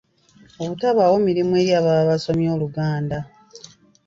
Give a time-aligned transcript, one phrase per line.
[0.61, 3.17] Obutabaawo mirimu eri ababa basomye Oluganda